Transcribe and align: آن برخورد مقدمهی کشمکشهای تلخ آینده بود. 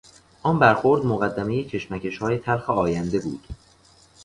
آن 0.43 0.59
برخورد 0.59 1.05
مقدمهی 1.05 1.63
کشمکشهای 1.63 2.37
تلخ 2.37 2.69
آینده 2.69 3.19
بود. 3.19 3.47